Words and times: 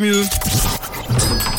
mieux. 0.00 0.22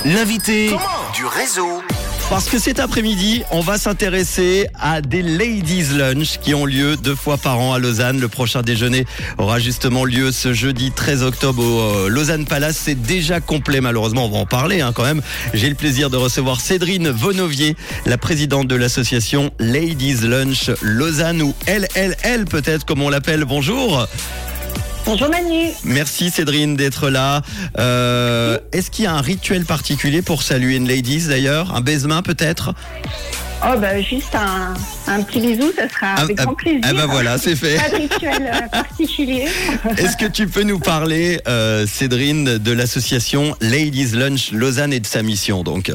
L'invité 0.06 0.70
du 1.14 1.26
réseau. 1.26 1.82
parce 2.30 2.48
que 2.48 2.58
cet 2.58 2.80
après-midi, 2.80 3.44
on 3.52 3.60
va 3.60 3.78
s'intéresser 3.78 4.68
à 4.80 5.02
des 5.02 5.22
Ladies 5.22 5.98
Lunch 5.98 6.40
qui 6.42 6.54
ont 6.54 6.66
lieu 6.66 6.96
deux 6.96 7.16
fois 7.16 7.36
par 7.36 7.60
an 7.60 7.74
à 7.74 7.80
Lausanne. 7.80 8.22
Le 8.22 8.30
prochain 8.30 8.62
déjeuner 8.62 9.06
aura 9.38 9.60
justement 9.60 10.06
lieu 10.06 10.32
ce 10.32 10.54
jeudi 10.54 10.94
13 10.94 11.24
octobre 11.24 11.62
au 11.62 11.82
euh, 11.82 12.08
Lausanne 12.08 12.46
Palace. 12.46 12.78
C'est 12.78 12.96
déjà 12.96 13.42
complet, 13.42 13.82
malheureusement. 13.82 14.28
On 14.28 14.30
va 14.30 14.38
en 14.38 14.46
parler 14.46 14.80
hein, 14.80 14.94
quand 14.96 15.04
même. 15.04 15.22
J'ai 15.54 15.68
le 15.68 15.76
plaisir 15.76 16.10
de 16.10 16.16
recevoir 16.16 16.62
Cédrine 16.62 17.10
Vonovier, 17.10 17.76
la 18.06 18.18
présidente 18.18 18.70
de 18.70 18.76
l'association 18.76 19.52
Ladies 19.60 20.22
Lunch 20.22 20.72
Lausanne 20.82 21.42
ou 21.42 21.54
LLL 21.68 22.46
peut-être 22.46 22.86
comme 22.86 23.02
on 23.02 23.10
l'appelle. 23.10 23.44
Bonjour. 23.44 24.08
Bonjour 25.12 25.28
Manu. 25.28 25.70
Merci 25.86 26.30
Cédrine 26.30 26.76
d'être 26.76 27.10
là. 27.10 27.42
Euh, 27.80 28.60
Est-ce 28.72 28.92
qu'il 28.92 29.06
y 29.06 29.08
a 29.08 29.14
un 29.14 29.22
rituel 29.22 29.66
particulier 29.66 30.22
pour 30.22 30.44
saluer 30.44 30.76
une 30.76 30.88
ladies 30.88 31.26
d'ailleurs? 31.28 31.76
Un 31.76 31.82
baisement 31.82 32.22
peut-être? 32.22 32.76
Oh 33.66 33.76
bah 33.80 34.00
juste 34.02 34.36
un, 34.36 34.76
un 35.08 35.24
petit 35.24 35.40
bisou, 35.40 35.72
ça 35.76 35.90
sera 35.90 36.14
Ah, 36.16 36.22
avec 36.22 36.38
ah, 36.40 36.46
grand 36.46 36.54
plaisir. 36.54 36.82
ah 36.84 36.94
bah 36.94 37.08
voilà, 37.08 37.40
c'est 37.40 37.56
fait. 37.56 37.78
Pas 37.78 37.90
de 37.90 37.96
rituel 38.04 38.52
euh, 38.54 38.68
particulier. 38.72 39.48
Est-ce 39.98 40.16
que 40.16 40.28
tu 40.28 40.46
peux 40.46 40.62
nous 40.62 40.78
parler, 40.78 41.42
euh, 41.48 41.88
Cédrine, 41.88 42.60
de 42.60 42.72
l'association 42.72 43.56
Ladies 43.62 44.12
Lunch 44.16 44.52
Lausanne 44.52 44.94
et 44.94 45.00
de 45.00 45.08
sa 45.08 45.24
mission 45.24 45.64
donc? 45.64 45.92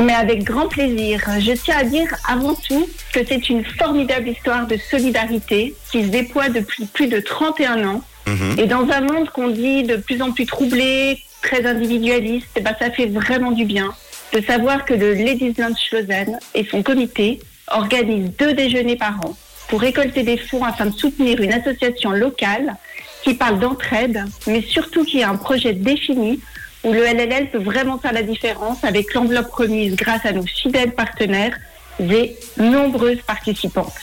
Mais 0.00 0.14
avec 0.14 0.44
grand 0.44 0.68
plaisir. 0.68 1.20
Je 1.40 1.50
tiens 1.50 1.78
à 1.78 1.84
dire 1.84 2.14
avant 2.28 2.54
tout 2.54 2.86
que 3.12 3.26
c'est 3.26 3.48
une 3.48 3.64
formidable 3.64 4.28
histoire 4.28 4.68
de 4.68 4.78
solidarité 4.88 5.74
qui 5.90 6.04
se 6.04 6.08
déploie 6.10 6.48
depuis 6.48 6.86
plus 6.86 7.08
de 7.08 7.18
31 7.18 7.84
ans. 7.88 8.04
Mhm. 8.26 8.58
Et 8.58 8.66
dans 8.66 8.88
un 8.90 9.00
monde 9.00 9.30
qu'on 9.30 9.48
dit 9.48 9.84
de 9.84 9.96
plus 9.96 10.20
en 10.22 10.32
plus 10.32 10.46
troublé, 10.46 11.20
très 11.42 11.64
individualiste, 11.64 12.48
eh 12.56 12.60
ben, 12.60 12.74
ça 12.78 12.90
fait 12.90 13.06
vraiment 13.06 13.52
du 13.52 13.64
bien 13.64 13.94
de 14.32 14.40
savoir 14.42 14.84
que 14.84 14.94
le 14.94 15.14
Ladies 15.14 15.54
Lunch 15.56 15.92
Lausanne 15.92 16.38
et 16.54 16.66
son 16.68 16.82
comité 16.82 17.40
organisent 17.68 18.32
deux 18.38 18.52
déjeuners 18.52 18.96
par 18.96 19.20
an 19.24 19.36
pour 19.68 19.80
récolter 19.80 20.22
des 20.22 20.36
fonds 20.36 20.64
afin 20.64 20.86
de 20.86 20.96
soutenir 20.96 21.40
une 21.40 21.52
association 21.52 22.10
locale 22.10 22.76
qui 23.22 23.34
parle 23.34 23.58
d'entraide, 23.58 24.24
mais 24.46 24.62
surtout 24.62 25.04
qui 25.04 25.22
a 25.22 25.30
un 25.30 25.36
projet 25.36 25.72
défini 25.72 26.40
où 26.84 26.92
le 26.92 27.02
LLL 27.02 27.50
peut 27.50 27.58
vraiment 27.58 27.98
faire 27.98 28.12
la 28.12 28.22
différence 28.22 28.84
avec 28.84 29.12
l'enveloppe 29.14 29.50
remise 29.50 29.96
grâce 29.96 30.24
à 30.24 30.32
nos 30.32 30.44
fidèles 30.46 30.92
partenaires 30.92 31.56
et 31.98 32.36
nombreuses 32.58 33.22
participantes. 33.26 33.94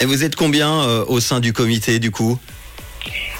Et 0.00 0.04
vous 0.04 0.24
êtes 0.24 0.36
combien 0.36 0.82
euh, 0.82 1.04
au 1.08 1.20
sein 1.20 1.40
du 1.40 1.52
comité 1.52 1.98
du 1.98 2.10
coup? 2.10 2.38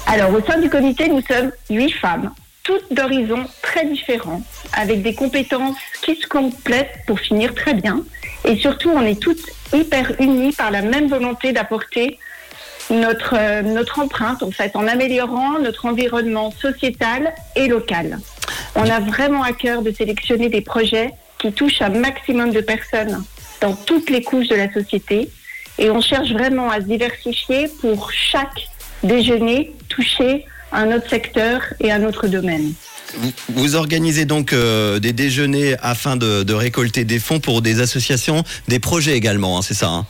Alors, 0.07 0.33
au 0.33 0.41
sein 0.41 0.59
du 0.59 0.71
comité, 0.71 1.09
nous 1.09 1.21
sommes 1.23 1.51
huit 1.69 1.91
femmes, 1.91 2.33
toutes 2.63 2.93
d'horizons 2.93 3.45
très 3.61 3.85
différents, 3.87 4.41
avec 4.73 5.03
des 5.03 5.15
compétences 5.15 5.77
qui 6.03 6.15
se 6.15 6.29
complètent 6.29 7.01
pour 7.09 7.19
finir 7.19 7.55
très 7.55 7.75
bien. 7.75 8.03
Et 8.45 8.57
surtout, 8.57 8.91
on 8.91 9.03
est 9.03 9.21
toutes 9.21 9.51
hyper 9.75 10.13
unies 10.21 10.53
par 10.53 10.71
la 10.71 10.83
même 10.83 11.09
volonté 11.09 11.53
d'apporter 11.53 12.19
notre, 12.89 13.35
euh, 13.37 13.63
notre 13.63 13.99
empreinte, 13.99 14.45
en 14.45 14.53
fait, 14.53 14.77
en 14.77 14.87
améliorant 14.87 15.59
notre 15.59 15.87
environnement 15.87 16.53
sociétal 16.53 17.35
et 17.57 17.67
local. 17.67 18.21
On 18.77 18.89
a 18.89 19.01
vraiment 19.01 19.43
à 19.43 19.53
cœur 19.53 19.83
de 19.83 19.91
sélectionner 19.91 20.49
des 20.49 20.61
projets 20.61 21.11
qui 21.39 21.53
touchent 21.53 21.83
un 21.83 21.89
maximum 21.89 22.53
de 22.53 22.61
personnes 22.61 23.25
dans 23.61 23.75
toutes 23.75 24.09
les 24.09 24.23
couches 24.23 24.49
de 24.49 24.55
la 24.55 24.73
société. 24.73 25.29
Et 25.79 25.91
on 25.91 26.01
cherche 26.01 26.31
vraiment 26.31 26.71
à 26.71 26.77
se 26.77 26.87
diversifier 26.87 27.69
pour 27.81 28.13
chaque 28.13 28.69
déjeuner 29.07 29.73
toucher 29.89 30.45
un 30.73 30.93
autre 30.95 31.09
secteur 31.09 31.63
et 31.81 31.93
un 31.93 32.05
autre 32.05 32.27
domaine. 32.27 32.73
vous, 33.17 33.33
vous 33.49 33.77
organisez 33.77 34.25
donc 34.25 34.53
euh, 34.53 34.99
des 34.99 35.13
déjeuners 35.13 35.77
afin 35.81 36.17
de, 36.17 36.43
de 36.43 36.55
récolter 36.55 37.05
des 37.05 37.19
fonds 37.19 37.41
pour 37.41 37.63
des 37.63 37.81
associations, 37.81 38.43
des 38.69 38.79
projets 38.79 39.17
également, 39.17 39.59
hein, 39.59 39.63
c'est 39.63 39.75
ça 39.75 39.89
hein? 39.89 40.07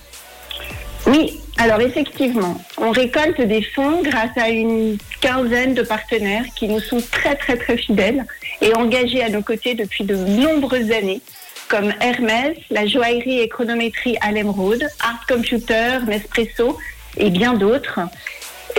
Oui, 1.06 1.38
alors 1.58 1.80
effectivement, 1.80 2.60
on 2.78 2.90
récolte 2.90 3.40
des 3.40 3.62
fonds 3.62 4.02
grâce 4.02 4.36
à 4.36 4.48
une 4.48 4.98
quinzaine 5.20 5.74
de 5.74 5.82
partenaires 5.82 6.44
qui 6.56 6.66
nous 6.68 6.80
sont 6.80 7.00
très 7.12 7.36
très 7.36 7.56
très 7.56 7.76
fidèles 7.76 8.24
et 8.60 8.74
engagés 8.74 9.22
à 9.22 9.28
nos 9.28 9.42
côtés 9.42 9.74
depuis 9.74 10.04
de 10.04 10.16
nombreuses 10.16 10.90
années, 10.90 11.20
comme 11.68 11.92
Hermès, 12.00 12.56
la 12.70 12.86
joaillerie 12.86 13.40
et 13.40 13.48
chronométrie 13.48 14.16
à 14.20 14.32
l'Emeraude, 14.32 14.84
Art 15.00 15.24
Computer, 15.28 15.98
Nespresso 16.08 16.76
et 17.18 17.30
bien 17.30 17.54
d'autres. 17.54 18.00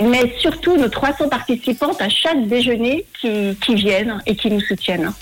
Mais 0.02 0.32
surtout 0.38 0.76
nos 0.76 0.88
300 0.88 1.28
participantes 1.28 2.00
à 2.00 2.08
chaque 2.08 2.46
déjeuner 2.46 3.04
qui, 3.20 3.56
qui 3.64 3.74
viennent 3.74 4.22
et 4.26 4.36
qui 4.36 4.48
nous 4.50 4.60
soutiennent. 4.60 5.12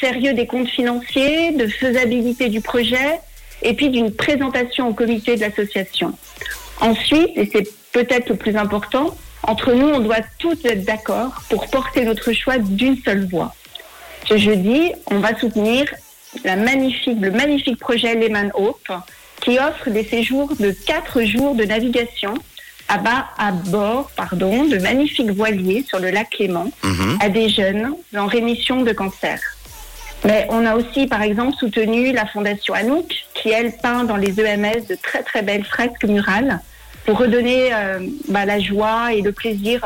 sérieux 0.00 0.32
des 0.32 0.46
comptes 0.46 0.68
financiers, 0.68 1.50
de 1.52 1.66
faisabilité 1.66 2.48
du 2.48 2.60
projet, 2.60 3.20
et 3.62 3.74
puis 3.74 3.90
d'une 3.90 4.14
présentation 4.14 4.88
au 4.88 4.94
comité 4.94 5.34
de 5.36 5.40
l'association. 5.40 6.12
Ensuite, 6.80 7.36
et 7.36 7.50
c'est 7.52 7.68
peut-être 7.92 8.30
le 8.30 8.36
plus 8.36 8.56
important, 8.56 9.16
entre 9.42 9.72
nous, 9.72 9.88
on 9.88 10.00
doit 10.00 10.22
tous 10.38 10.56
être 10.64 10.84
d'accord 10.84 11.42
pour 11.48 11.68
porter 11.68 12.04
notre 12.04 12.32
choix 12.32 12.58
d'une 12.58 12.96
seule 13.02 13.26
voix. 13.26 13.54
Ce 14.26 14.36
jeudi, 14.36 14.92
on 15.10 15.18
va 15.18 15.38
soutenir 15.38 15.86
le 16.44 17.30
magnifique 17.30 17.78
projet 17.78 18.14
Lehman 18.14 18.50
Hope 18.54 18.92
qui 19.46 19.58
offre 19.60 19.88
des 19.90 20.02
séjours 20.04 20.50
de 20.58 20.72
quatre 20.72 21.22
jours 21.22 21.54
de 21.54 21.64
navigation 21.64 22.34
à, 22.88 22.98
bas, 22.98 23.28
à 23.38 23.52
bord 23.52 24.10
pardon, 24.16 24.64
de 24.64 24.76
magnifiques 24.78 25.30
voiliers 25.30 25.84
sur 25.88 26.00
le 26.00 26.10
lac 26.10 26.36
Léman 26.40 26.68
Mhm. 26.82 27.18
à 27.20 27.28
des 27.28 27.48
jeunes 27.48 27.94
en 28.16 28.26
rémission 28.26 28.82
de 28.82 28.92
cancer. 28.92 29.38
Mais 30.24 30.48
on 30.50 30.66
a 30.66 30.74
aussi, 30.74 31.06
par 31.06 31.22
exemple, 31.22 31.54
soutenu 31.58 32.12
la 32.12 32.26
Fondation 32.26 32.74
Anouk, 32.74 33.08
qui, 33.34 33.50
elle, 33.50 33.72
peint 33.76 34.02
dans 34.02 34.16
les 34.16 34.40
EMS 34.40 34.86
de 34.88 34.96
très, 35.00 35.22
très 35.22 35.42
belles 35.42 35.64
fresques 35.64 36.04
murales 36.04 36.58
pour 37.04 37.18
redonner 37.18 37.72
euh, 37.72 38.00
bah, 38.28 38.44
la 38.46 38.58
joie 38.58 39.12
et 39.12 39.20
le 39.22 39.30
plaisir 39.30 39.80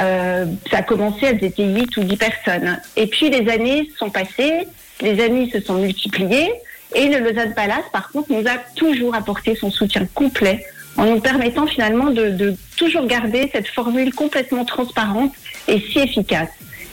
Euh, 0.00 0.46
ça 0.70 0.78
a 0.78 0.82
commencé, 0.82 1.26
elles 1.26 1.44
étaient 1.44 1.64
8 1.64 1.96
ou 1.98 2.04
10 2.04 2.16
personnes. 2.16 2.80
Et 2.96 3.06
puis 3.06 3.28
les 3.28 3.50
années 3.50 3.90
sont 3.98 4.10
passées, 4.10 4.66
les 5.00 5.22
amis 5.22 5.50
se 5.50 5.60
sont 5.60 5.74
multipliés 5.74 6.52
et 6.94 7.08
le 7.08 7.18
Lausanne 7.18 7.54
Palace, 7.54 7.84
par 7.92 8.10
contre, 8.10 8.32
nous 8.32 8.46
a 8.46 8.56
toujours 8.76 9.14
apporté 9.14 9.54
son 9.56 9.70
soutien 9.70 10.06
complet 10.14 10.64
en 10.96 11.06
nous 11.06 11.20
permettant 11.20 11.66
finalement 11.66 12.10
de 12.10 12.54
toujours 12.76 13.06
garder 13.06 13.50
cette 13.52 13.68
formule 13.68 14.14
complètement 14.14 14.64
transparente 14.64 15.32
et 15.66 15.80
si 15.80 15.98
efficace. 15.98 16.50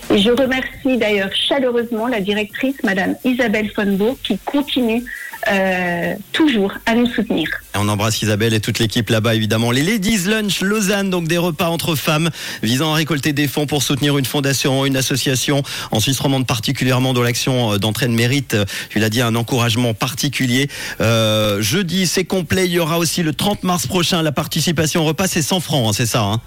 Et 0.10 0.18
je 0.18 0.30
remercie 0.32 0.98
d'ailleurs 0.98 1.30
chaleureusement 1.34 2.08
la 2.08 2.20
directrice, 2.20 2.76
Madame 2.84 3.16
Isabelle 3.24 3.70
Fonbourg, 3.70 4.18
qui 4.24 4.38
continue 4.40 5.04
euh, 5.50 6.14
toujours 6.34 6.74
à 6.86 6.94
nous 6.94 7.08
soutenir. 7.08 7.50
On 7.76 7.88
embrasse 7.88 8.22
Isabelle 8.22 8.54
et 8.54 8.60
toute 8.60 8.78
l'équipe 8.78 9.10
là-bas, 9.10 9.34
évidemment. 9.34 9.72
Les 9.72 9.82
Ladies 9.82 10.28
Lunch 10.28 10.62
Lausanne, 10.62 11.10
donc 11.10 11.28
des 11.28 11.38
repas 11.38 11.70
entre 11.70 11.96
femmes 11.96 12.30
visant 12.62 12.92
à 12.92 12.96
récolter 12.96 13.34
des 13.34 13.48
fonds 13.48 13.66
pour 13.66 13.82
soutenir 13.82 14.18
une 14.18 14.26
fondation, 14.26 14.86
une 14.86 14.98
association 14.98 15.64
en 15.92 16.00
Suisse 16.00 16.20
romande 16.20 16.46
particulièrement 16.46 17.14
dont 17.14 17.24
l'action 17.24 17.74
euh, 17.74 17.78
d'entraîne 17.78 18.14
mérite, 18.14 18.54
euh, 18.54 18.66
tu 18.90 19.00
l'as 19.00 19.10
dit, 19.10 19.22
un 19.22 19.36
encouragement 19.36 19.94
particulier. 19.94 20.68
Euh, 21.00 21.62
jeudi, 21.62 22.06
c'est 22.06 22.26
complet. 22.26 22.66
Il 22.66 22.74
y 22.74 22.80
aura 22.80 23.00
aussi 23.00 23.24
le 23.24 23.34
30 23.34 23.64
mars 23.64 23.88
prochain 23.88 24.22
la 24.22 24.32
participation 24.32 25.02
au 25.02 25.06
repas, 25.06 25.28
c'est 25.28 25.42
100 25.42 25.60
francs, 25.62 25.90
hein, 25.90 25.94
c'est 25.94 26.06
ça 26.06 26.22
hein? 26.22 26.42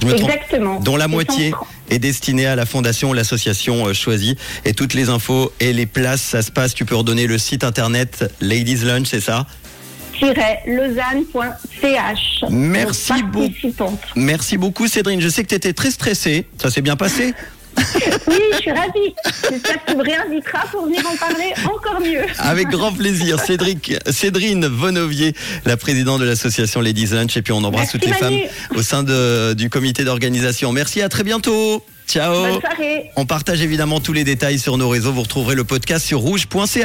Je 0.00 0.06
me 0.06 0.14
Exactement. 0.14 0.74
Trompe, 0.74 0.84
dont 0.84 0.96
la 0.96 1.06
moitié 1.06 1.52
est 1.92 1.98
destinée 1.98 2.46
à 2.46 2.56
la 2.56 2.66
fondation 2.66 3.10
ou 3.10 3.14
l'association 3.14 3.86
euh, 3.86 3.92
choisie. 3.92 4.36
Et 4.64 4.74
toutes 4.74 4.94
les 4.94 5.08
infos 5.08 5.52
et 5.60 5.72
les 5.72 5.86
places, 5.86 6.22
ça 6.22 6.42
se 6.42 6.50
passe. 6.50 6.74
Tu 6.74 6.84
peux 6.84 6.96
redonner 6.96 7.26
le 7.26 7.38
site 7.38 7.64
internet 7.64 8.32
Ladies 8.40 8.84
Lunch, 8.84 9.06
c'est 9.08 9.20
ça 9.20 9.46
lausanne.ch. 10.66 12.44
Merci 12.50 13.22
beaucoup. 13.24 13.98
Merci 14.14 14.56
beaucoup, 14.56 14.86
Cédrine. 14.86 15.20
Je 15.20 15.28
sais 15.28 15.42
que 15.42 15.48
tu 15.48 15.54
étais 15.54 15.72
très 15.72 15.90
stressée. 15.90 16.46
Ça 16.60 16.70
s'est 16.70 16.82
bien 16.82 16.96
passé? 16.96 17.34
Oui, 18.28 18.38
je 18.52 18.56
suis 18.58 18.70
ravie. 18.70 19.14
J'espère 19.50 19.84
que 19.84 19.90
tu 19.92 19.96
me 19.96 20.02
réinviteras 20.02 20.66
pour 20.70 20.84
venir 20.86 21.00
en 21.06 21.16
parler 21.16 21.52
encore 21.64 22.00
mieux. 22.00 22.22
Avec 22.38 22.68
grand 22.68 22.92
plaisir. 22.92 23.38
Cédric, 23.40 23.94
Cédrine 24.10 24.66
Vonovier, 24.66 25.34
la 25.64 25.76
présidente 25.76 26.20
de 26.20 26.24
l'association 26.26 26.80
Ladies 26.80 27.06
Lunch. 27.12 27.36
Et 27.36 27.42
puis 27.42 27.52
on 27.52 27.58
embrasse 27.64 27.92
Merci 27.94 27.98
toutes 27.98 28.04
les 28.20 28.20
Manu. 28.20 28.42
femmes 28.48 28.78
au 28.78 28.82
sein 28.82 29.02
de, 29.02 29.54
du 29.54 29.70
comité 29.70 30.04
d'organisation. 30.04 30.72
Merci, 30.72 31.02
à 31.02 31.08
très 31.08 31.24
bientôt. 31.24 31.84
Ciao. 32.08 32.42
Bonne 32.42 32.60
soirée. 32.60 33.10
On 33.16 33.26
partage 33.26 33.62
évidemment 33.62 34.00
tous 34.00 34.12
les 34.12 34.24
détails 34.24 34.58
sur 34.58 34.76
nos 34.76 34.88
réseaux. 34.88 35.12
Vous 35.12 35.22
retrouverez 35.22 35.54
le 35.54 35.64
podcast 35.64 36.04
sur 36.04 36.18
rouge.ca. 36.20 36.80